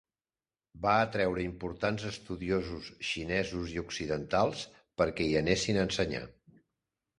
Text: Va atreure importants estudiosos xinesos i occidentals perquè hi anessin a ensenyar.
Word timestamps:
Va 0.85 0.93
atreure 1.01 1.43
importants 1.47 2.05
estudiosos 2.13 2.89
xinesos 3.11 3.75
i 3.75 3.79
occidentals 3.83 4.67
perquè 5.03 5.31
hi 5.31 5.39
anessin 5.45 5.81
a 5.83 5.89
ensenyar. 5.93 6.27